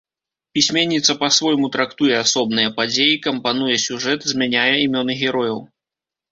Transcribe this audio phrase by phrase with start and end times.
[0.57, 5.65] Пісьменніца па-свойму трактуе асобныя падзеі, кампануе сюжэт, змяняе імёны герояў.